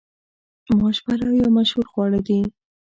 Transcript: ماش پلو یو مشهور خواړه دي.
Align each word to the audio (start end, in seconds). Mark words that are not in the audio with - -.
ماش 0.79 0.97
پلو 1.05 1.27
یو 1.41 1.49
مشهور 1.57 1.85
خواړه 1.91 2.19
دي. 2.27 2.39